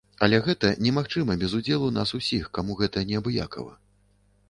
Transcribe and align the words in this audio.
Але 0.27 0.37
гэта 0.45 0.71
немагчыма 0.85 1.35
без 1.45 1.53
удзелу 1.59 1.91
нас 1.99 2.17
усіх, 2.23 2.51
каму 2.59 2.81
гэта 2.83 3.07
неабыякава. 3.11 3.81